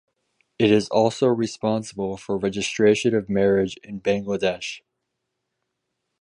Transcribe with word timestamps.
It 0.57 0.71
is 0.71 0.89
also 0.89 1.27
responsible 1.27 2.17
for 2.17 2.35
registration 2.39 3.13
of 3.13 3.29
marriage 3.29 3.77
in 3.83 4.01
Bangladesh. 4.01 4.81